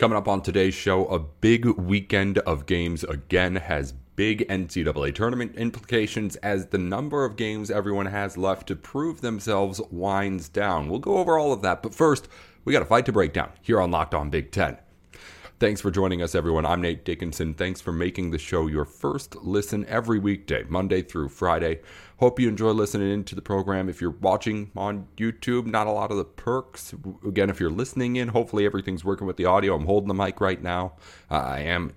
[0.00, 5.56] Coming up on today's show, a big weekend of games again has big NCAA tournament
[5.56, 10.88] implications as the number of games everyone has left to prove themselves winds down.
[10.88, 12.28] We'll go over all of that, but first,
[12.64, 14.78] we got a fight to break down here on Locked On Big Ten.
[15.60, 16.64] Thanks for joining us, everyone.
[16.64, 17.52] I'm Nate Dickinson.
[17.52, 21.80] Thanks for making the show your first listen every weekday, Monday through Friday.
[22.16, 23.90] Hope you enjoy listening into the program.
[23.90, 26.94] If you're watching on YouTube, not a lot of the perks.
[27.26, 29.74] Again, if you're listening in, hopefully everything's working with the audio.
[29.74, 30.94] I'm holding the mic right now.
[31.30, 31.92] Uh, I am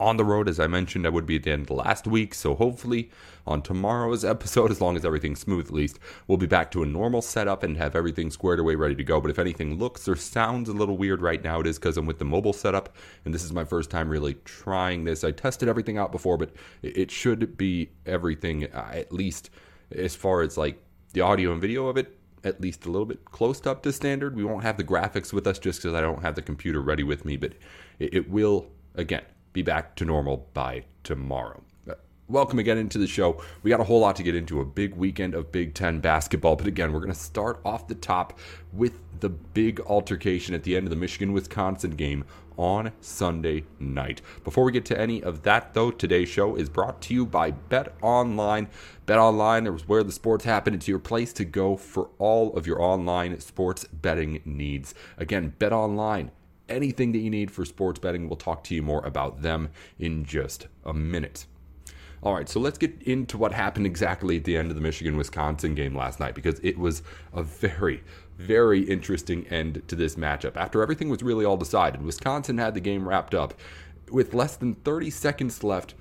[0.00, 2.34] on the road, as I mentioned, I would be at the end of last week.
[2.34, 3.10] So hopefully,
[3.46, 6.86] on tomorrow's episode, as long as everything's smooth at least, we'll be back to a
[6.86, 9.20] normal setup and have everything squared away, ready to go.
[9.20, 12.06] But if anything looks or sounds a little weird right now, it is because I'm
[12.06, 12.94] with the mobile setup,
[13.24, 15.24] and this is my first time really trying this.
[15.24, 19.50] I tested everything out before, but it should be everything, uh, at least
[19.90, 23.24] as far as like the audio and video of it, at least a little bit
[23.24, 24.36] close to up to standard.
[24.36, 27.02] We won't have the graphics with us just because I don't have the computer ready
[27.02, 27.54] with me, but
[27.98, 29.24] it will, again,
[29.58, 31.60] be back to normal by tomorrow.
[32.28, 33.42] Welcome again into the show.
[33.62, 36.54] We got a whole lot to get into a big weekend of Big Ten basketball.
[36.54, 38.38] But again, we're going to start off the top
[38.72, 42.24] with the big altercation at the end of the Michigan Wisconsin game
[42.56, 44.20] on Sunday night.
[44.44, 47.50] Before we get to any of that, though, today's show is brought to you by
[47.50, 48.68] Bet Online.
[49.06, 50.74] Bet Online is where the sports happen.
[50.74, 54.94] It's your place to go for all of your online sports betting needs.
[55.16, 56.30] Again, Bet Online
[56.68, 58.28] anything that you need for sports betting.
[58.28, 61.46] We'll talk to you more about them in just a minute.
[62.20, 65.16] All right, so let's get into what happened exactly at the end of the Michigan
[65.16, 67.02] Wisconsin game last night because it was
[67.32, 68.02] a very,
[68.36, 70.56] very interesting end to this matchup.
[70.56, 73.54] After everything was really all decided, Wisconsin had the game wrapped up.
[74.10, 75.94] With less than 30 seconds left,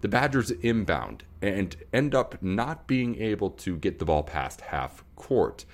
[0.00, 5.02] the Badgers inbound and end up not being able to get the ball past half
[5.16, 5.64] court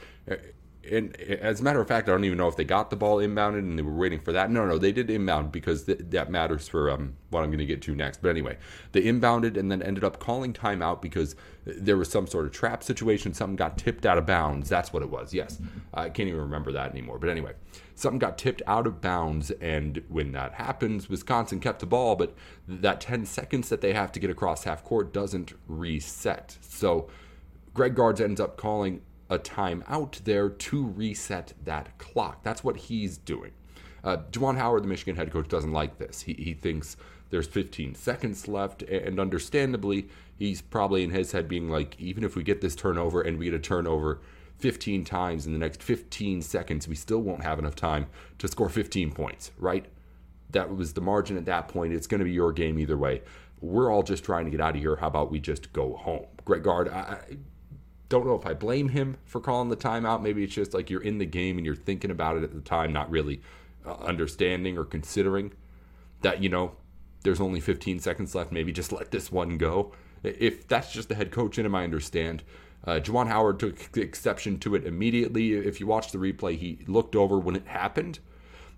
[0.89, 3.17] and as a matter of fact, I don't even know if they got the ball
[3.19, 4.51] inbounded and they were waiting for that.
[4.51, 7.67] No, no, they did inbound because th- that matters for um, what I'm going to
[7.67, 8.23] get to next.
[8.23, 8.57] But anyway,
[8.93, 11.37] they inbounded and then ended up calling timeout because
[11.67, 13.35] there was some sort of trap situation.
[13.35, 14.71] Something got tipped out of bounds.
[14.71, 15.35] That's what it was.
[15.35, 15.61] Yes,
[15.93, 17.19] I can't even remember that anymore.
[17.19, 17.53] But anyway,
[17.95, 22.35] something got tipped out of bounds, and when that happens, Wisconsin kept the ball, but
[22.67, 26.57] that 10 seconds that they have to get across half court doesn't reset.
[26.63, 27.09] So
[27.75, 32.43] Greg Gards ends up calling a time out there to reset that clock.
[32.43, 33.53] That's what he's doing.
[34.03, 36.23] Uh, Juwan Howard, the Michigan head coach, doesn't like this.
[36.23, 36.97] He, he thinks
[37.31, 42.35] there's 15 seconds left, and understandably, he's probably in his head being like, even if
[42.35, 44.21] we get this turnover and we get a turnover
[44.59, 48.07] 15 times in the next 15 seconds, we still won't have enough time
[48.39, 49.87] to score 15 points, right?
[50.51, 51.93] That was the margin at that point.
[51.93, 53.23] It's going to be your game either way.
[53.61, 54.97] We're all just trying to get out of here.
[54.97, 56.27] How about we just go home?
[56.45, 57.21] Greg Gard, I,
[58.11, 60.21] don't know if I blame him for calling the timeout.
[60.21, 62.61] Maybe it's just like you're in the game and you're thinking about it at the
[62.61, 63.41] time, not really
[63.87, 65.53] uh, understanding or considering
[66.21, 66.73] that, you know,
[67.23, 68.53] there's only 15 seconds left.
[68.53, 69.93] Maybe just let this one go.
[70.23, 72.43] If that's just the head coach in him, I understand.
[72.85, 75.53] Uh, Juwan Howard took exception to it immediately.
[75.53, 78.19] If you watch the replay, he looked over when it happened.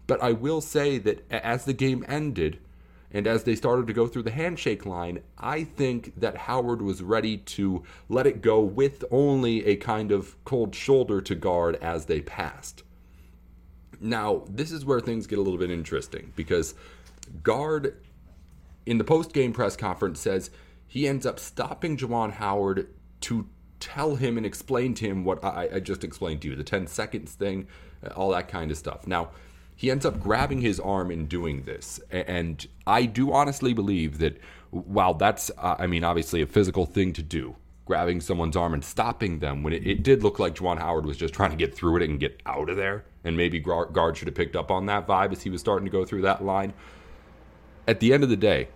[0.06, 2.58] But I will say that as the game ended,
[3.12, 7.02] and as they started to go through the handshake line, I think that Howard was
[7.02, 12.06] ready to let it go with only a kind of cold shoulder to Gard as
[12.06, 12.82] they passed.
[14.00, 16.74] Now, this is where things get a little bit interesting because
[17.42, 17.96] Gard
[18.86, 20.50] in the post game press conference, says
[20.86, 22.88] he ends up stopping Juwan Howard
[23.22, 23.48] to
[23.80, 26.86] tell him and explain to him what I, I just explained to you the 10
[26.86, 27.66] seconds thing,
[28.04, 29.06] uh, all that kind of stuff.
[29.06, 29.30] Now,
[29.76, 32.00] he ends up grabbing his arm in doing this.
[32.10, 34.38] And I do honestly believe that
[34.70, 38.84] while that's, uh, I mean, obviously a physical thing to do, grabbing someone's arm and
[38.84, 41.74] stopping them, when it, it did look like Juwan Howard was just trying to get
[41.74, 43.04] through it and get out of there.
[43.24, 45.92] And maybe Gard should have picked up on that vibe as he was starting to
[45.92, 46.72] go through that line.
[47.86, 48.68] At the end of the day,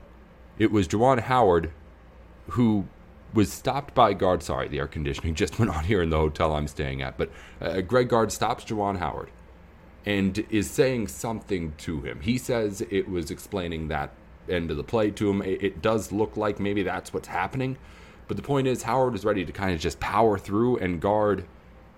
[0.58, 1.70] it was Juwan Howard
[2.50, 2.86] who
[3.34, 4.42] was stopped by Gard.
[4.42, 7.18] Sorry, the air conditioning just went on here in the hotel I'm staying at.
[7.18, 7.30] But
[7.60, 9.30] uh, Greg Gard stops Juwan Howard
[10.06, 12.20] and is saying something to him.
[12.20, 14.12] He says it was explaining that
[14.48, 15.42] end of the play to him.
[15.42, 17.76] It, it does look like maybe that's what's happening.
[18.28, 21.44] But the point is, Howard is ready to kind of just power through and Gard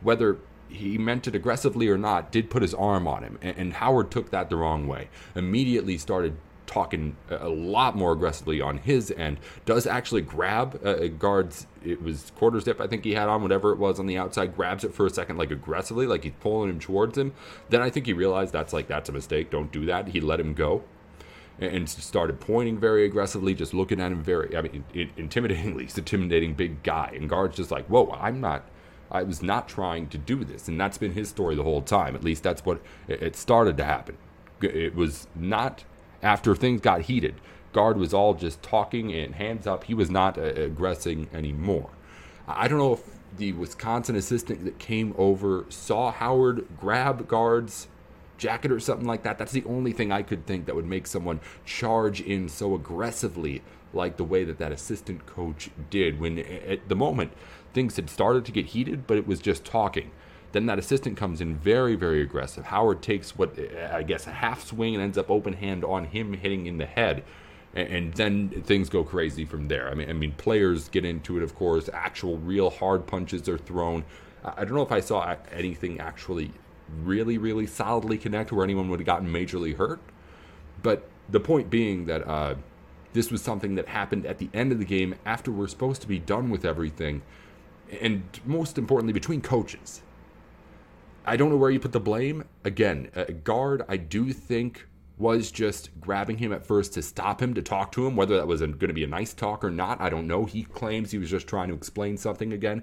[0.00, 0.38] whether
[0.68, 3.38] he meant it aggressively or not, did put his arm on him.
[3.40, 5.08] And, and Howard took that the wrong way.
[5.34, 6.36] Immediately started
[6.68, 9.38] talking a lot more aggressively on his end.
[9.64, 13.72] Does actually grab uh, Gard's, it was quarter zip, I think he had on, whatever
[13.72, 16.70] it was on the outside, grabs it for a second, like aggressively, like he's pulling
[16.70, 17.34] him towards him.
[17.70, 19.50] Then I think he realized that's like, that's a mistake.
[19.50, 20.08] Don't do that.
[20.08, 20.84] He let him go
[21.60, 25.80] and started pointing very aggressively, just looking at him very, I mean, intimidatingly.
[25.88, 27.12] He's intimidating big guy.
[27.14, 28.64] And Gard's just like, whoa, I'm not.
[29.10, 30.68] I was not trying to do this.
[30.68, 32.14] And that's been his story the whole time.
[32.14, 34.18] At least that's what it started to happen.
[34.60, 35.84] It was not
[36.22, 37.34] after things got heated.
[37.72, 39.84] Gard was all just talking and hands up.
[39.84, 41.90] He was not uh, aggressing anymore.
[42.46, 43.02] I don't know if
[43.36, 47.88] the Wisconsin assistant that came over saw Howard grab Gard's
[48.38, 49.36] jacket or something like that.
[49.36, 53.62] That's the only thing I could think that would make someone charge in so aggressively
[53.92, 57.32] like the way that that assistant coach did when at the moment
[57.74, 60.10] things had started to get heated, but it was just talking.
[60.52, 62.66] Then that assistant comes in very, very aggressive.
[62.66, 63.58] Howard takes what
[63.92, 66.86] I guess a half swing and ends up open hand on him hitting in the
[66.86, 67.22] head.
[67.74, 69.90] And then things go crazy from there.
[69.90, 71.90] I mean, I mean, players get into it, of course.
[71.92, 74.04] Actual, real hard punches are thrown.
[74.42, 76.52] I don't know if I saw anything actually
[77.02, 80.00] really, really solidly connect where anyone would have gotten majorly hurt.
[80.82, 82.54] But the point being that uh,
[83.12, 86.08] this was something that happened at the end of the game after we're supposed to
[86.08, 87.22] be done with everything.
[88.00, 90.02] And most importantly, between coaches.
[91.28, 92.44] I don't know where you put the blame.
[92.64, 93.10] Again,
[93.44, 94.88] Gard, I do think,
[95.18, 98.16] was just grabbing him at first to stop him, to talk to him.
[98.16, 100.46] Whether that was going to be a nice talk or not, I don't know.
[100.46, 102.82] He claims he was just trying to explain something again.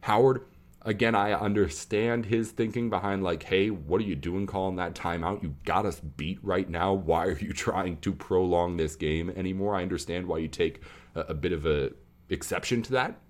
[0.00, 0.44] Howard,
[0.82, 5.44] again, I understand his thinking behind, like, hey, what are you doing calling that timeout?
[5.44, 6.94] You got us beat right now.
[6.94, 9.76] Why are you trying to prolong this game anymore?
[9.76, 10.82] I understand why you take
[11.14, 11.92] a, a bit of a
[12.28, 13.20] exception to that.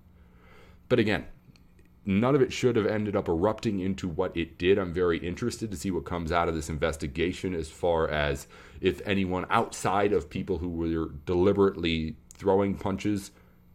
[0.89, 1.25] But again,
[2.05, 4.77] none of it should have ended up erupting into what it did.
[4.77, 8.47] I'm very interested to see what comes out of this investigation as far as
[8.79, 13.31] if anyone outside of people who were deliberately throwing punches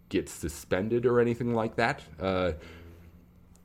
[0.08, 2.02] gets suspended or anything like that.
[2.20, 2.52] Uh,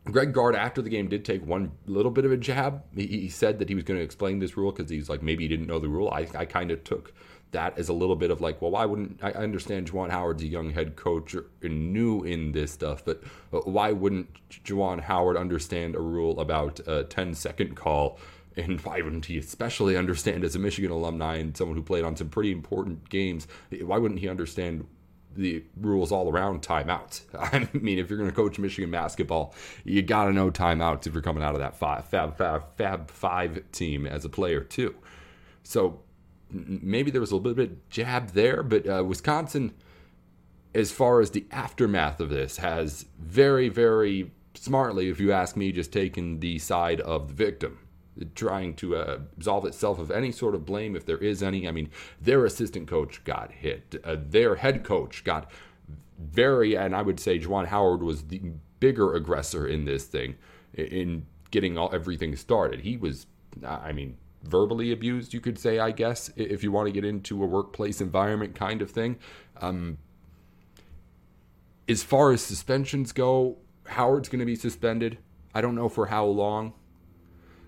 [0.05, 2.83] Greg Gard, after the game, did take one little bit of a jab.
[2.95, 5.43] He, he said that he was going to explain this rule because he's like, maybe
[5.43, 6.09] he didn't know the rule.
[6.11, 7.11] I, I kind of took
[7.55, 10.47] that as a little bit of like, well, why wouldn't I understand Juwan Howard's a
[10.47, 13.23] young head coach and new in this stuff, but
[13.65, 18.19] why wouldn't Juwan Howard understand a rule about a 10 second call?
[18.57, 22.15] And why wouldn't he especially understand as a Michigan alumni and someone who played on
[22.15, 23.47] some pretty important games?
[23.81, 24.85] Why wouldn't he understand
[25.35, 27.21] the rules all around timeouts.
[27.37, 29.53] I mean, if you're going to coach Michigan basketball,
[29.83, 33.11] you got to know timeouts if you're coming out of that five, fab, fab, fab
[33.11, 34.95] five team as a player, too.
[35.63, 35.99] So
[36.49, 39.73] maybe there was a little bit of jab there, but uh, Wisconsin,
[40.73, 45.71] as far as the aftermath of this, has very, very smartly, if you ask me,
[45.71, 47.79] just taken the side of the victim
[48.33, 51.67] trying to uh, absolve itself of any sort of blame if there is any.
[51.67, 51.89] I mean,
[52.21, 55.51] their assistant coach got hit, uh, their head coach got
[56.19, 58.41] very, and I would say Juwan Howard was the
[58.79, 60.35] bigger aggressor in this thing
[60.73, 62.81] in getting all everything started.
[62.81, 63.27] He was,
[63.65, 67.43] I mean, verbally abused, you could say, I guess, if you want to get into
[67.43, 69.17] a workplace environment kind of thing.
[69.61, 69.97] Um,
[71.87, 75.17] as far as suspensions go, Howard's going to be suspended.
[75.53, 76.73] I don't know for how long.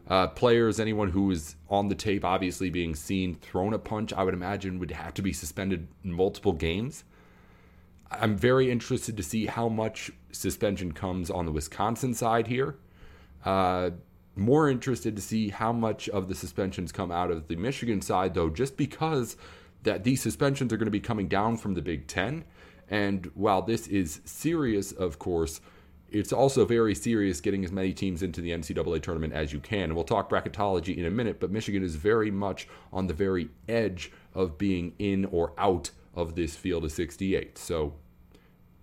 [0.07, 4.23] Uh, players, anyone who is on the tape, obviously being seen thrown a punch, I
[4.23, 7.03] would imagine would have to be suspended multiple games.
[8.09, 12.77] I'm very interested to see how much suspension comes on the Wisconsin side here.
[13.43, 13.91] Uh,
[14.37, 18.33] more interested to see how much of the suspensions come out of the Michigan side,
[18.33, 19.37] though, just because
[19.83, 22.43] that these suspensions are going to be coming down from the Big Ten.
[22.89, 25.61] And while this is serious, of course,
[26.09, 29.83] it's also very serious getting as many teams into the NCAA tournament as you can.
[29.83, 33.49] And we'll talk bracketology in a minute, but Michigan is very much on the very
[33.67, 37.57] edge of being in or out of this field of 68.
[37.57, 37.93] So,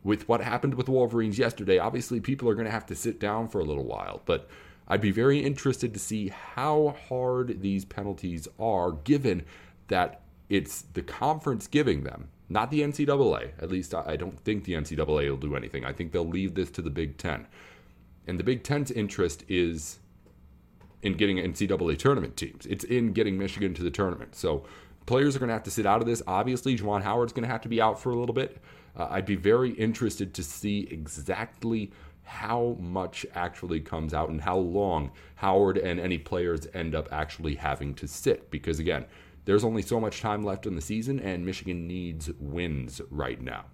[0.03, 3.19] with what happened with the Wolverines yesterday, obviously people are going to have to sit
[3.19, 4.21] down for a little while.
[4.27, 4.51] But
[4.87, 9.45] I'd be very interested to see how hard these penalties are, given
[9.89, 13.51] that it's the conference giving them not the NCAA.
[13.61, 15.85] At least I don't think the NCAA will do anything.
[15.85, 17.47] I think they'll leave this to the Big Ten.
[18.27, 19.99] And the Big Ten's interest is
[21.03, 22.67] in getting NCAA tournament teams.
[22.67, 24.35] It's in getting Michigan to the tournament.
[24.35, 24.65] So
[25.07, 26.23] players are going to have to sit out of this.
[26.27, 28.59] Obviously, Juwan Howard's going to have to be out for a little bit.
[28.97, 31.91] Uh, I'd be very interested to see exactly
[32.25, 37.55] how much actually comes out and how long Howard and any players end up actually
[37.55, 38.51] having to sit.
[38.51, 39.05] Because again,
[39.45, 43.67] there's only so much time left in the season, and Michigan needs wins right now.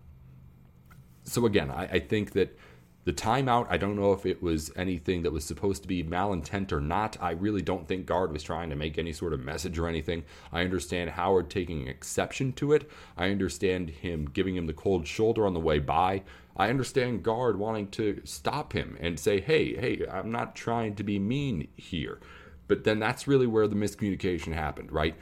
[1.22, 2.58] So, again, I, I think that
[3.04, 6.70] the timeout, I don't know if it was anything that was supposed to be malintent
[6.70, 7.16] or not.
[7.18, 10.24] I really don't think Gard was trying to make any sort of message or anything.
[10.52, 12.90] I understand Howard taking exception to it.
[13.16, 16.22] I understand him giving him the cold shoulder on the way by.
[16.56, 21.02] I understand Gard wanting to stop him and say, hey, hey, I'm not trying to
[21.02, 22.20] be mean here.
[22.68, 25.16] But then that's really where the miscommunication happened, right?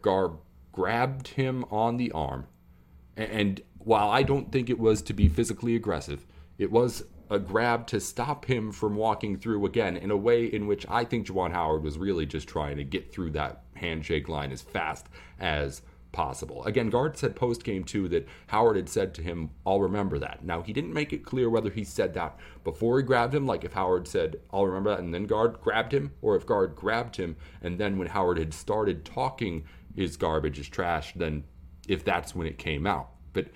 [0.00, 0.34] Gard
[0.70, 2.46] grabbed him on the arm.
[3.16, 6.24] And while I don't think it was to be physically aggressive,
[6.60, 10.66] it was a grab to stop him from walking through again in a way in
[10.66, 14.52] which I think Juwan Howard was really just trying to get through that handshake line
[14.52, 15.06] as fast
[15.38, 15.80] as
[16.12, 16.62] possible.
[16.64, 20.44] Again, Gard said post game too that Howard had said to him, I'll remember that.
[20.44, 23.64] Now, he didn't make it clear whether he said that before he grabbed him, like
[23.64, 27.16] if Howard said, I'll remember that, and then Gard grabbed him, or if Gard grabbed
[27.16, 29.64] him, and then when Howard had started talking
[29.96, 31.44] his garbage, his trash, then
[31.88, 33.10] if that's when it came out.
[33.32, 33.46] But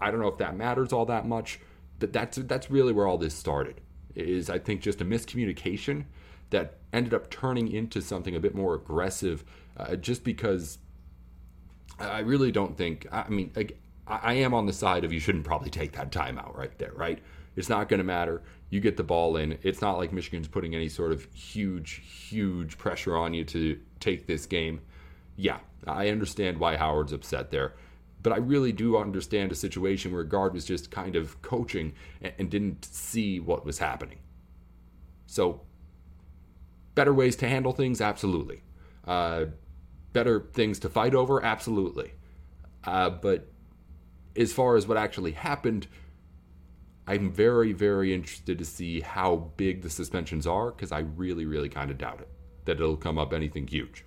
[0.00, 1.58] I don't know if that matters all that much.
[1.98, 3.80] But that's that's really where all this started.
[4.14, 6.04] Is I think just a miscommunication
[6.50, 9.44] that ended up turning into something a bit more aggressive,
[9.76, 10.78] uh, just because
[11.98, 13.06] I really don't think.
[13.10, 13.68] I mean, I,
[14.06, 17.18] I am on the side of you shouldn't probably take that timeout right there, right?
[17.56, 18.42] It's not going to matter.
[18.70, 19.58] You get the ball in.
[19.62, 24.26] It's not like Michigan's putting any sort of huge, huge pressure on you to take
[24.26, 24.80] this game.
[25.36, 27.74] Yeah, I understand why Howard's upset there.
[28.24, 32.50] But I really do understand a situation where Gard was just kind of coaching and
[32.50, 34.18] didn't see what was happening.
[35.26, 35.60] So,
[36.94, 38.00] better ways to handle things?
[38.00, 38.62] Absolutely.
[39.06, 39.44] Uh,
[40.14, 41.44] better things to fight over?
[41.44, 42.14] Absolutely.
[42.82, 43.46] Uh, but
[44.34, 45.86] as far as what actually happened,
[47.06, 51.68] I'm very, very interested to see how big the suspensions are because I really, really
[51.68, 52.28] kind of doubt it
[52.64, 54.06] that it'll come up anything huge.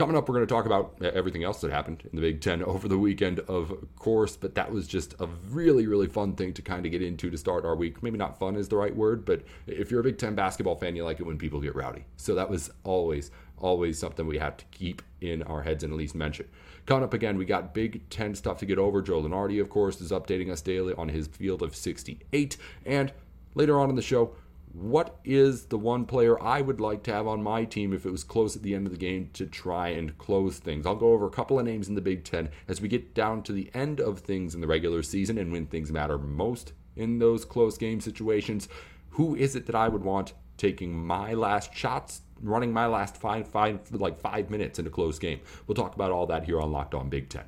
[0.00, 2.40] Coming up, we're going to talk about uh, everything else that happened in the Big
[2.40, 6.54] Ten over the weekend, of course, but that was just a really, really fun thing
[6.54, 8.02] to kind of get into to start our week.
[8.02, 10.96] Maybe not fun is the right word, but if you're a Big Ten basketball fan,
[10.96, 12.06] you like it when people get rowdy.
[12.16, 15.98] So that was always, always something we have to keep in our heads and at
[15.98, 16.48] least mention.
[16.86, 19.02] Coming up again, we got Big Ten stuff to get over.
[19.02, 22.56] Joe Lunardi, of course, is updating us daily on his field of 68.
[22.86, 23.12] And
[23.54, 24.34] later on in the show,
[24.72, 28.10] what is the one player I would like to have on my team if it
[28.10, 30.86] was close at the end of the game to try and close things?
[30.86, 33.42] I'll go over a couple of names in the Big Ten as we get down
[33.44, 37.18] to the end of things in the regular season and when things matter most in
[37.18, 38.68] those close game situations.
[39.10, 43.48] Who is it that I would want taking my last shots, running my last five,
[43.48, 45.40] five like five minutes in a close game?
[45.66, 47.44] We'll talk about all that here on Locked On Big Ten.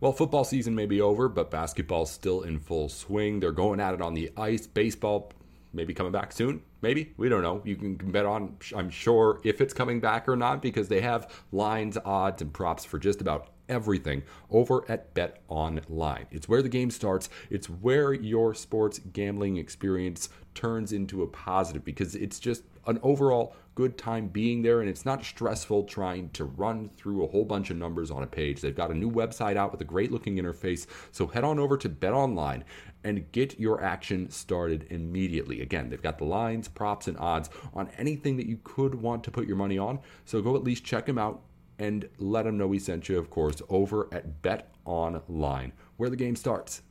[0.00, 3.40] Well, football season may be over, but basketball's still in full swing.
[3.40, 4.66] They're going at it on the ice.
[4.66, 5.32] Baseball
[5.72, 6.62] maybe coming back soon.
[6.80, 7.60] Maybe we don't know.
[7.64, 11.32] You can bet on, I'm sure, if it's coming back or not because they have
[11.52, 16.26] lines, odds, and props for just about everything over at Bet Online.
[16.30, 17.28] It's where the game starts.
[17.50, 23.54] It's where your sports gambling experience turns into a positive because it's just an overall
[23.78, 27.70] good time being there and it's not stressful trying to run through a whole bunch
[27.70, 28.60] of numbers on a page.
[28.60, 30.88] They've got a new website out with a great looking interface.
[31.12, 32.64] So head on over to Bet Online
[33.04, 35.60] and get your action started immediately.
[35.60, 39.30] Again, they've got the lines, props, and odds on anything that you could want to
[39.30, 40.00] put your money on.
[40.24, 41.42] So go at least check them out
[41.78, 46.16] and let them know we sent you, of course, over at Bet Online, where the
[46.16, 46.82] game starts.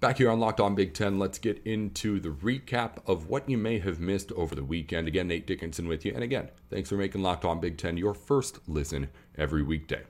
[0.00, 3.58] Back here on Locked On Big Ten, let's get into the recap of what you
[3.58, 5.06] may have missed over the weekend.
[5.06, 6.14] Again, Nate Dickinson with you.
[6.14, 10.04] And again, thanks for making Locked On Big Ten your first listen every weekday.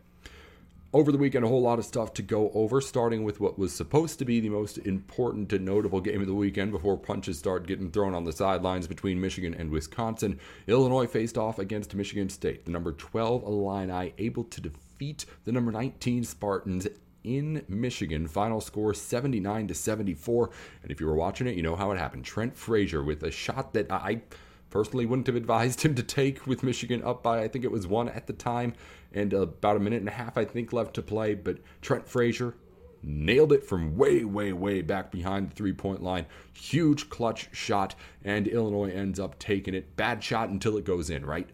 [0.92, 3.72] Over the weekend, a whole lot of stuff to go over, starting with what was
[3.72, 7.66] supposed to be the most important and notable game of the weekend before punches start
[7.66, 10.38] getting thrown on the sidelines between Michigan and Wisconsin.
[10.68, 15.72] Illinois faced off against Michigan State, the number 12 Illini, able to defeat the number
[15.72, 16.86] 19 Spartans
[17.24, 18.26] in Michigan.
[18.26, 20.50] Final score 79 to 74.
[20.82, 22.24] And if you were watching it, you know how it happened.
[22.24, 24.22] Trent Frazier with a shot that I
[24.70, 27.86] personally wouldn't have advised him to take with Michigan up by I think it was
[27.86, 28.74] one at the time
[29.12, 31.34] and about a minute and a half I think left to play.
[31.34, 32.54] But Trent Frazier
[33.02, 36.26] nailed it from way, way, way back behind the three point line.
[36.52, 39.96] Huge clutch shot, and Illinois ends up taking it.
[39.96, 41.48] Bad shot until it goes in, right?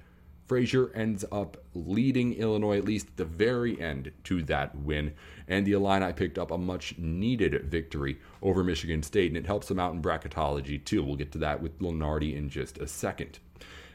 [0.46, 5.12] Frazier ends up leading Illinois, at least the very end, to that win.
[5.48, 9.68] And the Illini picked up a much needed victory over Michigan State, and it helps
[9.68, 11.02] them out in bracketology, too.
[11.02, 13.38] We'll get to that with Lunardi in just a second.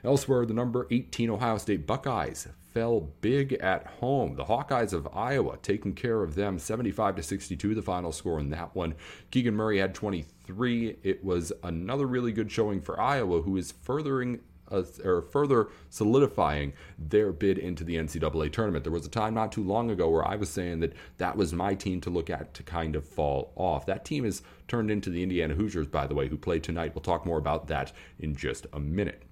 [0.03, 4.35] Elsewhere, the number 18 Ohio State Buckeyes fell big at home.
[4.35, 8.49] The Hawkeyes of Iowa taking care of them 75 to 62 the final score in
[8.49, 8.95] that one.
[9.29, 10.97] Keegan Murray had 23.
[11.03, 14.39] It was another really good showing for Iowa who is furthering
[14.71, 18.83] uh, or further solidifying their bid into the NCAA tournament.
[18.83, 21.53] There was a time not too long ago where I was saying that that was
[21.53, 23.85] my team to look at to kind of fall off.
[23.85, 26.93] That team has turned into the Indiana Hoosiers, by the way, who play tonight.
[26.95, 29.23] We'll talk more about that in just a minute.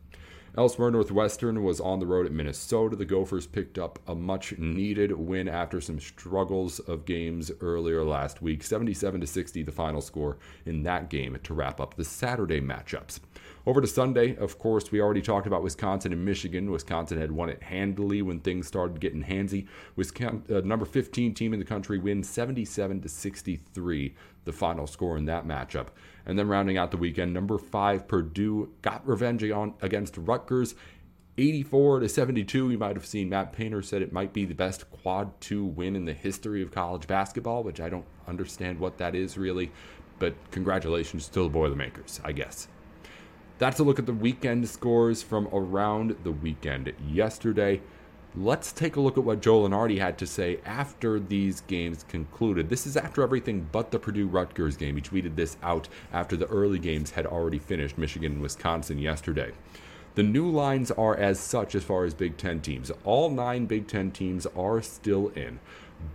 [0.58, 2.96] Elsewhere, Northwestern was on the road at Minnesota.
[2.96, 8.42] The Gophers picked up a much needed win after some struggles of games earlier last
[8.42, 8.64] week.
[8.64, 13.20] 77 to 60, the final score in that game to wrap up the Saturday matchups.
[13.66, 16.72] Over to Sunday, of course, we already talked about Wisconsin and Michigan.
[16.72, 19.68] Wisconsin had won it handily when things started getting handsy.
[19.96, 25.18] Wisconsin, uh, number 15 team in the country, wins 77 to 63, the final score
[25.18, 25.88] in that matchup.
[26.26, 30.76] And then rounding out the weekend, number five Purdue got revenge on against Rutgers
[31.38, 32.72] 84 to 72.
[32.72, 35.96] You might have seen Matt Painter said it might be the best quad two win
[35.96, 39.72] in the history of college basketball, which I don't understand what that is really.
[40.18, 42.68] But congratulations to the Boilermakers, I guess.
[43.60, 47.82] That's a look at the weekend scores from around the weekend yesterday.
[48.34, 52.70] Let's take a look at what Joe Lunardi had to say after these games concluded.
[52.70, 54.96] This is after everything but the Purdue Rutgers game.
[54.96, 59.52] He tweeted this out after the early games had already finished, Michigan and Wisconsin yesterday.
[60.16, 62.92] The new lines are as such as far as Big Ten teams.
[63.04, 65.60] All nine Big Ten teams are still in.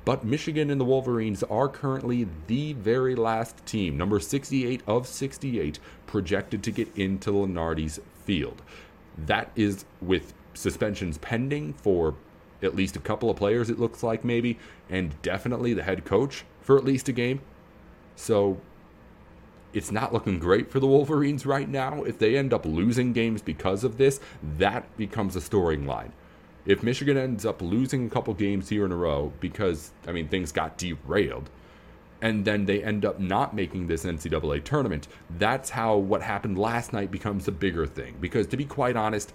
[0.05, 5.79] But Michigan and the Wolverines are currently the very last team, number 68 of 68,
[6.07, 8.63] projected to get into Lunardi's field.
[9.17, 12.15] That is with suspensions pending for
[12.63, 16.45] at least a couple of players, it looks like, maybe, and definitely the head coach
[16.61, 17.41] for at least a game.
[18.17, 18.61] So
[19.73, 22.05] it's not looking great for the Wolverines right now.
[22.05, 24.21] If they end up losing games because of this,
[24.59, 26.13] that becomes a storyline.
[26.67, 30.29] If Michigan ends up losing a couple games here in a row because, I mean,
[30.29, 31.51] things got derailed,
[32.23, 36.93] and then they end up not making this NCAA tournament, that's how what happened last
[36.93, 38.17] night becomes a bigger thing.
[38.19, 39.33] Because to be quite honest,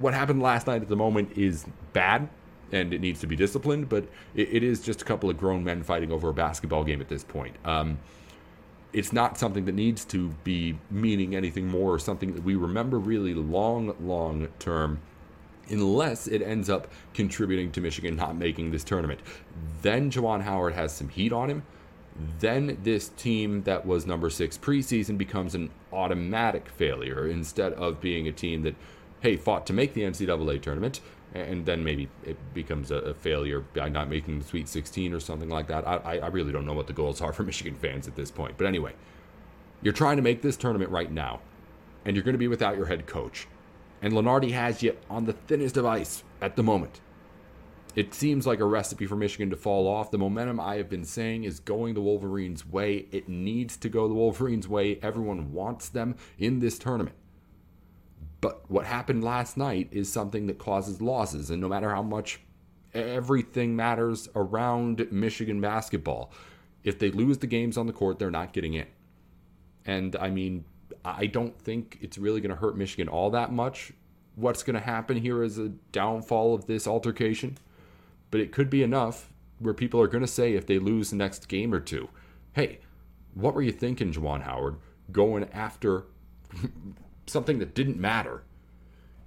[0.00, 2.28] what happened last night at the moment is bad
[2.72, 5.62] and it needs to be disciplined, but it, it is just a couple of grown
[5.62, 7.54] men fighting over a basketball game at this point.
[7.64, 7.98] Um,
[8.92, 12.98] it's not something that needs to be meaning anything more or something that we remember
[12.98, 15.00] really long, long term
[15.72, 19.20] unless it ends up contributing to Michigan not making this tournament.
[19.82, 21.62] Then Juwan Howard has some heat on him.
[22.40, 28.28] Then this team that was number six preseason becomes an automatic failure instead of being
[28.28, 28.74] a team that,
[29.20, 31.00] hey, fought to make the NCAA tournament
[31.34, 35.20] and then maybe it becomes a, a, failure by not making the Sweet 16 or
[35.20, 35.86] something like that.
[35.86, 38.56] I, I really don't know what the goals are for Michigan fans at this point.
[38.58, 38.92] But anyway,
[39.80, 41.40] you're trying to make this tournament right now,
[42.04, 43.46] and you're going to be without your head coach.
[44.02, 47.00] And Lunardi has you on the thinnest of ice at the moment.
[47.94, 50.10] It seems like a recipe for Michigan to fall off.
[50.10, 53.06] The momentum I have been saying is going the Wolverines' way.
[53.12, 54.98] It needs to go the Wolverines' way.
[55.02, 57.16] Everyone wants them in this tournament.
[58.40, 61.50] But what happened last night is something that causes losses.
[61.50, 62.40] And no matter how much
[62.94, 66.32] everything matters around Michigan basketball,
[66.82, 68.86] if they lose the games on the court, they're not getting in.
[69.84, 70.64] And I mean,
[71.04, 73.92] I don't think it's really going to hurt Michigan all that much.
[74.36, 77.58] What's going to happen here is a downfall of this altercation,
[78.30, 81.16] but it could be enough where people are going to say if they lose the
[81.16, 82.08] next game or two,
[82.54, 82.78] hey,
[83.34, 84.76] what were you thinking, Juwan Howard,
[85.10, 86.04] going after
[87.26, 88.42] something that didn't matter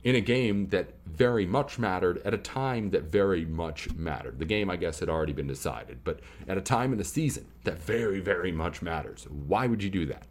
[0.04, 4.38] in a game that very much mattered at a time that very much mattered.
[4.38, 7.48] The game, I guess, had already been decided, but at a time in the season
[7.64, 9.28] that very, very much matters.
[9.30, 10.28] Why would you do that?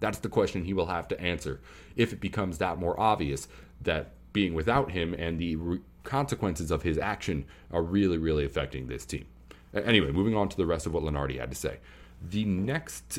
[0.00, 1.60] That's the question he will have to answer
[1.96, 3.48] if it becomes that more obvious
[3.82, 8.86] that being without him and the re- consequences of his action are really, really affecting
[8.86, 9.26] this team.
[9.74, 11.78] Anyway, moving on to the rest of what Lunardi had to say.
[12.22, 13.18] The next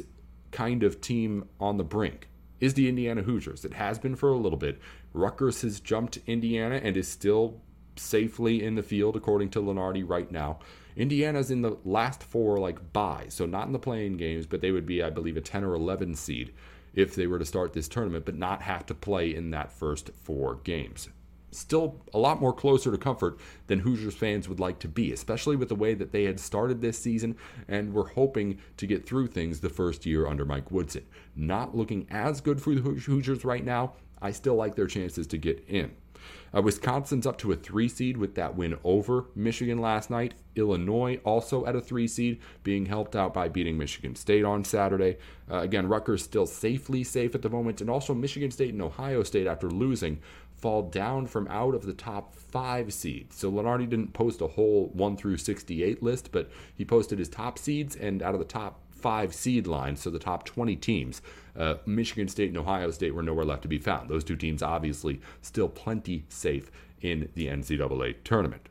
[0.52, 2.28] kind of team on the brink
[2.60, 3.64] is the Indiana Hoosiers.
[3.64, 4.80] It has been for a little bit.
[5.14, 7.62] Rutgers has jumped Indiana and is still
[7.96, 10.60] safely in the field, according to Lunardi, right now.
[11.00, 14.72] Indiana's in the last four, like, bye, so not in the playing games, but they
[14.72, 16.54] would be, I believe, a 10 or 11 seed
[16.94, 20.12] if they were to start this tournament, but not have to play in that first
[20.16, 21.10] four games
[21.52, 25.56] still a lot more closer to comfort than Hoosiers fans would like to be, especially
[25.56, 27.36] with the way that they had started this season
[27.68, 31.06] and were hoping to get through things the first year under Mike Woodson.
[31.36, 33.94] Not looking as good for the Hoosiers right now.
[34.22, 35.96] I still like their chances to get in.
[36.56, 40.34] Uh, Wisconsin's up to a three seed with that win over Michigan last night.
[40.56, 45.18] Illinois also at a three seed, being helped out by beating Michigan State on Saturday.
[45.50, 49.24] Uh, again, Rutgers still safely safe at the moment, and also Michigan State and Ohio
[49.24, 50.20] State after losing
[50.60, 53.38] fall down from out of the top five seeds.
[53.38, 57.58] So Lunardi didn't post a whole 1 through 68 list, but he posted his top
[57.58, 61.22] seeds and out of the top five seed line, so the top 20 teams,
[61.58, 64.10] uh, Michigan State and Ohio State were nowhere left to be found.
[64.10, 68.70] Those two teams obviously still plenty safe in the NCAA tournament.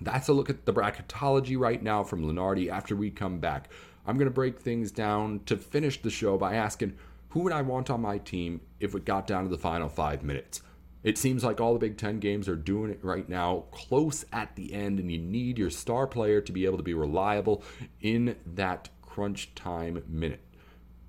[0.00, 2.68] That's a look at the bracketology right now from Lunardi.
[2.68, 3.68] After we come back,
[4.06, 6.94] I'm going to break things down to finish the show by asking
[7.30, 10.22] who would I want on my team if it got down to the final five
[10.22, 10.62] minutes?
[11.02, 14.56] It seems like all the Big Ten games are doing it right now, close at
[14.56, 17.62] the end, and you need your star player to be able to be reliable
[18.00, 20.44] in that crunch time minute.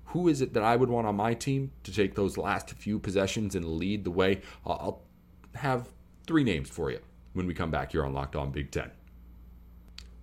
[0.06, 2.98] who is it that I would want on my team to take those last few
[2.98, 4.40] possessions and lead the way?
[4.66, 5.02] I'll
[5.54, 5.86] have
[6.26, 6.98] three names for you
[7.34, 8.90] when we come back here on Locked On Big Ten.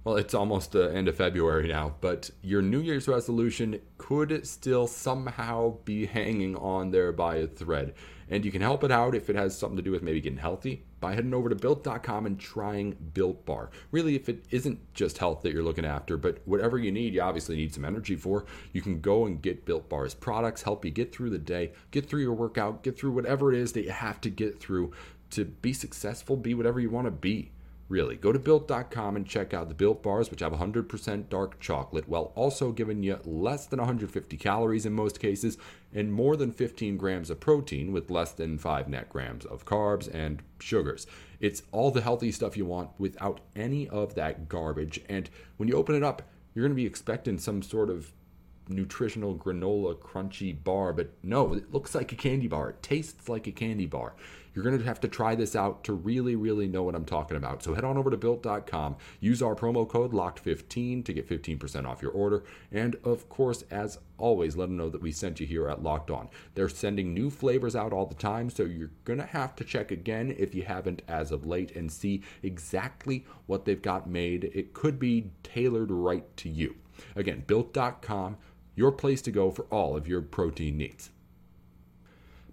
[0.04, 4.88] Well, it's almost the end of February now, but your New Year's resolution could still
[4.88, 7.94] somehow be hanging on there by a thread.
[8.30, 10.40] And you can help it out if it has something to do with maybe getting
[10.40, 13.70] healthy by heading over to built.com and trying Built Bar.
[13.92, 17.22] Really, if it isn't just health that you're looking after, but whatever you need, you
[17.22, 20.92] obviously need some energy for, you can go and get Built Bar's products, help you
[20.92, 23.92] get through the day, get through your workout, get through whatever it is that you
[23.92, 24.92] have to get through
[25.30, 27.52] to be successful, be whatever you want to be
[27.90, 28.16] really.
[28.16, 32.32] Go to built.com and check out the built bars, which have 100% dark chocolate, while
[32.36, 35.58] also giving you less than 150 calories in most cases
[35.94, 40.14] and more than 15 grams of protein with less than 5 net grams of carbs
[40.14, 41.08] and sugars.
[41.40, 45.02] It's all the healthy stuff you want without any of that garbage.
[45.08, 46.24] And when you open it up,
[46.54, 48.12] you're going to be expecting some sort of
[48.70, 52.72] nutritional granola crunchy bar, but no, it looks like a candy bar.
[52.72, 54.14] It tastes like a candy bar.
[54.58, 57.38] You're going to have to try this out to really, really know what I'm talking
[57.38, 57.62] about.
[57.62, 62.02] So head on over to built.com, use our promo code LOCKED15 to get 15% off
[62.02, 62.44] your order.
[62.72, 66.10] And of course, as always, let them know that we sent you here at Locked
[66.10, 66.28] On.
[66.56, 69.92] They're sending new flavors out all the time, so you're going to have to check
[69.92, 74.46] again if you haven't as of late and see exactly what they've got made.
[74.56, 76.78] It could be tailored right to you.
[77.16, 78.38] Again, built.com,
[78.74, 81.12] your place to go for all of your protein needs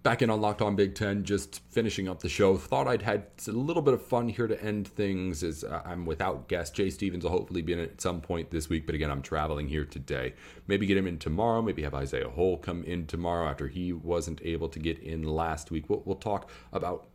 [0.05, 2.59] back in on Locked On Big Ten, just finishing up the show.
[2.59, 6.05] Thought I'd had a little bit of fun here to end things as uh, I'm
[6.05, 6.75] without guest.
[6.75, 9.67] Jay Stevens will hopefully be in at some point this week, but again, I'm traveling
[9.67, 10.35] here today.
[10.69, 11.63] Maybe get him in tomorrow.
[11.63, 15.71] Maybe have Isaiah Hole come in tomorrow after he wasn't able to get in last
[15.71, 15.89] week.
[15.89, 17.07] We'll, we'll talk about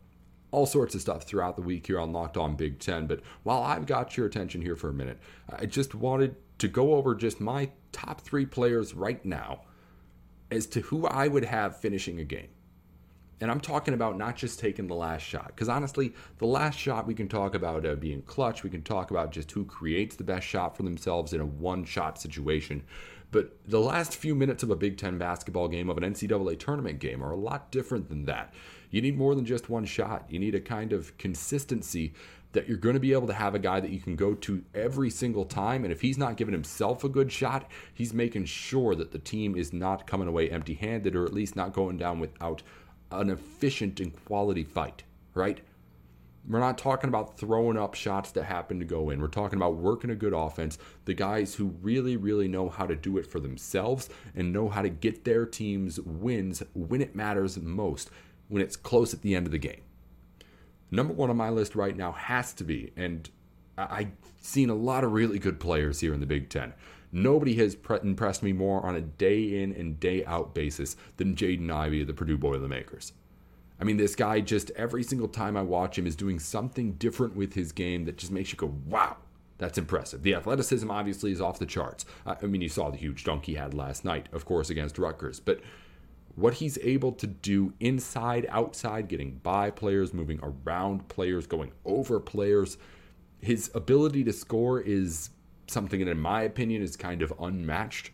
[0.50, 3.06] all sorts of stuff throughout the week here on Locked On Big Ten.
[3.06, 6.94] But while I've got your attention here for a minute, I just wanted to go
[6.94, 9.60] over just my top three players right now
[10.50, 12.48] as to who I would have finishing a game.
[13.40, 17.06] And I'm talking about not just taking the last shot, because honestly, the last shot
[17.06, 18.62] we can talk about uh, being clutch.
[18.62, 21.84] We can talk about just who creates the best shot for themselves in a one
[21.84, 22.82] shot situation.
[23.30, 26.98] But the last few minutes of a Big Ten basketball game, of an NCAA tournament
[26.98, 28.52] game, are a lot different than that.
[28.90, 30.26] You need more than just one shot.
[30.28, 32.12] You need a kind of consistency
[32.52, 34.64] that you're going to be able to have a guy that you can go to
[34.74, 35.84] every single time.
[35.84, 39.56] And if he's not giving himself a good shot, he's making sure that the team
[39.56, 42.62] is not coming away empty handed or at least not going down without
[43.10, 45.02] an efficient and quality fight,
[45.34, 45.60] right?
[46.48, 49.20] We're not talking about throwing up shots that happen to go in.
[49.20, 50.78] We're talking about working a good offense.
[51.04, 54.82] The guys who really, really know how to do it for themselves and know how
[54.82, 58.10] to get their teams wins when it matters most,
[58.48, 59.82] when it's close at the end of the game.
[60.90, 63.28] Number one on my list right now has to be, and
[63.76, 66.72] I've seen a lot of really good players here in the Big Ten.
[67.12, 71.34] Nobody has pre- impressed me more on a day in and day out basis than
[71.34, 73.12] Jaden Ivey of the Purdue Boilermakers.
[73.80, 77.34] I mean, this guy just every single time I watch him is doing something different
[77.34, 79.16] with his game that just makes you go, wow,
[79.58, 80.22] that's impressive.
[80.22, 82.04] The athleticism obviously is off the charts.
[82.26, 85.40] I mean, you saw the huge dunk he had last night, of course, against Rutgers,
[85.40, 85.60] but
[86.36, 92.20] what he's able to do inside, outside, getting by players, moving around players, going over
[92.20, 92.78] players,
[93.40, 95.30] his ability to score is
[95.70, 98.10] something that, in my opinion, is kind of unmatched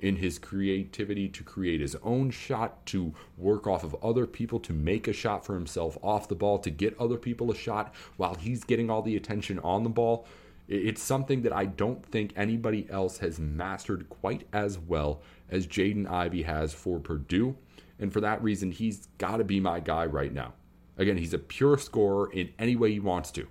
[0.00, 4.72] in his creativity to create his own shot, to work off of other people, to
[4.72, 8.34] make a shot for himself off the ball, to get other people a shot while
[8.34, 10.26] he's getting all the attention on the ball.
[10.68, 16.08] It's something that I don't think anybody else has mastered quite as well as Jaden
[16.08, 17.56] Ivey has for Purdue.
[17.98, 20.54] And for that reason, he's got to be my guy right now.
[20.96, 23.48] Again, he's a pure scorer in any way he wants to.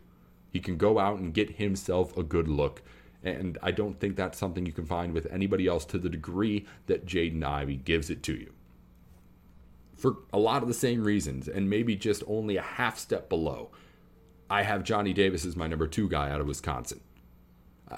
[0.50, 2.82] He can go out and get himself a good look.
[3.24, 6.66] And I don't think that's something you can find with anybody else to the degree
[6.88, 8.54] that Jaden Ivey gives it to you.
[9.98, 13.72] For a lot of the same reasons, and maybe just only a half step below,
[14.50, 17.02] I have Johnny Davis as my number two guy out of Wisconsin.
[17.92, 17.98] Uh,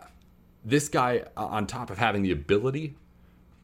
[0.66, 2.96] this guy, on top of having the ability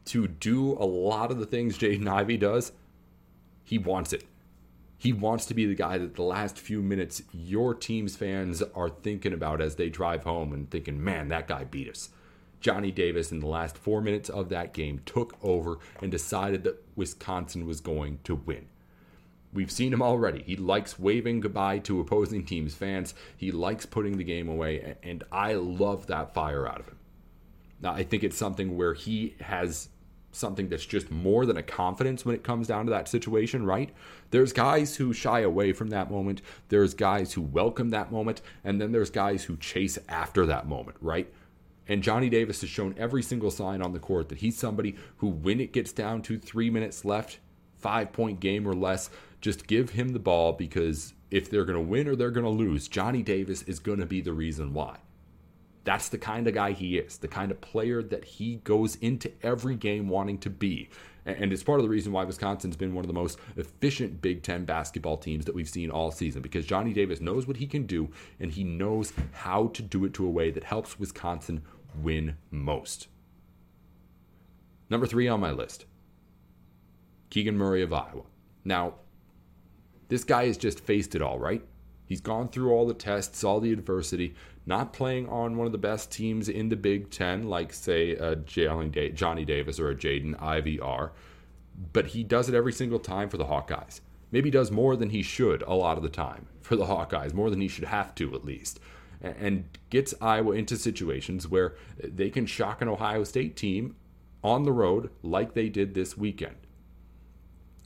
[0.06, 2.72] to do a lot of the things Jaden Ivey does,
[3.64, 4.24] he wants it.
[5.00, 8.88] He wants to be the guy that the last few minutes your team's fans are
[8.88, 12.10] thinking about as they drive home and thinking, man, that guy beat us.
[12.60, 16.84] Johnny Davis, in the last four minutes of that game, took over and decided that
[16.96, 18.66] Wisconsin was going to win.
[19.52, 20.42] We've seen him already.
[20.42, 23.14] He likes waving goodbye to opposing teams' fans.
[23.36, 26.98] He likes putting the game away, and I love that fire out of him.
[27.80, 29.88] Now, I think it's something where he has
[30.32, 33.90] something that's just more than a confidence when it comes down to that situation, right?
[34.30, 38.80] There's guys who shy away from that moment, there's guys who welcome that moment, and
[38.80, 41.32] then there's guys who chase after that moment, right?
[41.88, 45.28] And Johnny Davis has shown every single sign on the court that he's somebody who,
[45.28, 47.38] when it gets down to three minutes left,
[47.78, 49.08] five point game or less,
[49.40, 52.50] just give him the ball because if they're going to win or they're going to
[52.50, 54.98] lose, Johnny Davis is going to be the reason why.
[55.88, 59.32] That's the kind of guy he is, the kind of player that he goes into
[59.42, 60.90] every game wanting to be.
[61.24, 64.42] And it's part of the reason why Wisconsin's been one of the most efficient Big
[64.42, 67.86] Ten basketball teams that we've seen all season because Johnny Davis knows what he can
[67.86, 71.62] do and he knows how to do it to a way that helps Wisconsin
[72.02, 73.08] win most.
[74.90, 75.86] Number three on my list
[77.30, 78.24] Keegan Murray of Iowa.
[78.62, 78.96] Now,
[80.08, 81.66] this guy has just faced it all, right?
[82.08, 85.78] He's gone through all the tests, all the adversity, not playing on one of the
[85.78, 90.40] best teams in the Big Ten, like, say, uh, a Johnny Davis or a Jaden
[90.40, 91.12] Ivey are,
[91.92, 94.00] but he does it every single time for the Hawkeyes.
[94.32, 97.50] Maybe does more than he should a lot of the time for the Hawkeyes, more
[97.50, 98.80] than he should have to at least,
[99.20, 103.96] and gets Iowa into situations where they can shock an Ohio State team
[104.42, 106.56] on the road like they did this weekend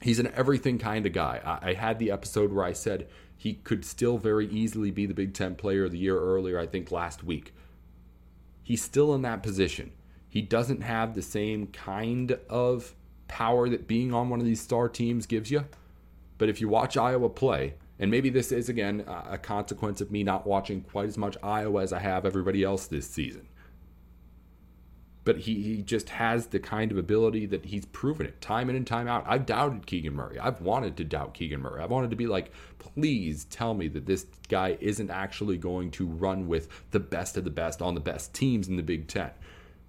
[0.03, 1.41] he's an everything kind of guy.
[1.43, 3.07] I, I, had the episode where I said
[3.43, 6.65] he could still very easily be the Big Ten player of the year earlier, I
[6.65, 7.53] think last week.
[8.63, 9.91] He's still in that position.
[10.29, 12.95] He doesn't have the same kind of
[13.27, 15.65] power that being on one of these star teams gives you.
[16.37, 20.23] But if you watch Iowa play, and maybe this is again a consequence of me
[20.23, 23.49] not watching quite as much Iowa as I have everybody else this season
[25.23, 28.75] but he, he just has the kind of ability that he's proven it time in
[28.75, 29.23] and time out.
[29.27, 30.37] I've doubted Keegan Murray.
[30.37, 31.81] I've wanted to doubt Keegan Murray.
[31.81, 36.05] I've wanted to be like, please tell me that this guy isn't actually going to
[36.05, 39.31] run with the best of the best on the best teams in the Big Ten.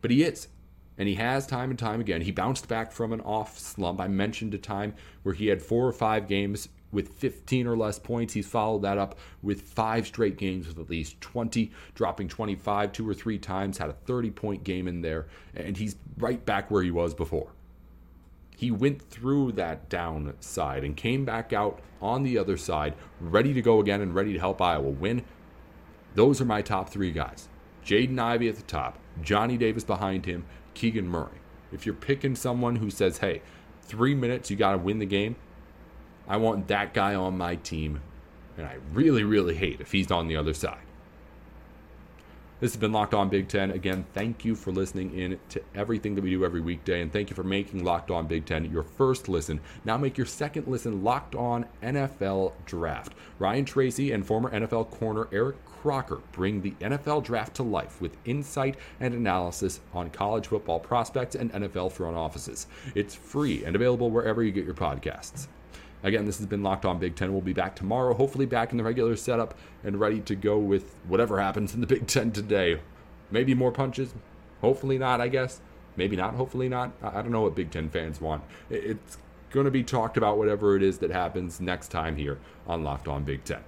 [0.01, 0.49] But he is.
[0.97, 2.21] And he has time and time again.
[2.21, 4.01] He bounced back from an off slump.
[4.01, 4.95] I mentioned a time
[5.25, 8.33] where he had four or five games with 15 or less points.
[8.33, 13.09] He's followed that up with five straight games with at least 20, dropping 25 two
[13.09, 16.83] or three times, had a 30 point game in there, and he's right back where
[16.83, 17.49] he was before.
[18.57, 23.61] He went through that downside and came back out on the other side, ready to
[23.61, 25.25] go again and ready to help Iowa win.
[26.15, 27.49] Those are my top three guys
[27.85, 31.39] Jaden Ivey at the top, Johnny Davis behind him, Keegan Murray.
[31.73, 33.43] If you're picking someone who says, hey,
[33.83, 35.37] three minutes, you got to win the game,
[36.27, 38.01] I want that guy on my team,
[38.57, 40.79] and I really, really hate if he's on the other side.
[42.61, 43.73] This has been Locked On Big Ten.
[43.73, 47.29] Again, thank you for listening in to everything that we do every weekday, and thank
[47.29, 49.61] you for making Locked On Big Ten your first listen.
[49.85, 53.13] Now make your second listen Locked On NFL Draft.
[53.39, 58.17] Ryan Tracy and former NFL corner Eric Crocker bring the NFL draft to life with
[58.25, 62.67] insight and analysis on college football prospects and NFL front offices.
[62.95, 65.49] It's free and available wherever you get your podcasts.
[66.05, 67.33] Again, this has been Locked On Big Ten.
[67.33, 70.95] We'll be back tomorrow, hopefully back in the regular setup and ready to go with
[71.09, 72.81] whatever happens in the Big Ten today.
[73.31, 74.15] Maybe more punches.
[74.61, 75.61] Hopefully not, I guess.
[75.97, 76.93] Maybe not, hopefully not.
[77.03, 78.45] I don't know what Big Ten fans want.
[78.69, 79.17] It's
[79.51, 83.09] going to be talked about whatever it is that happens next time here on Locked
[83.09, 83.65] On Big Ten.